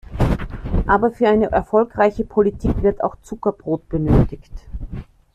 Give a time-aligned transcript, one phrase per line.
[0.87, 4.63] Aber für eine erfolgreiche Politik wird auch Zuckerbrot benötigt.